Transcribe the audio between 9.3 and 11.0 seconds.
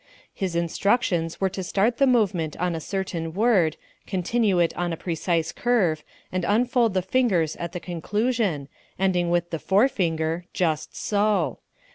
the forefinger just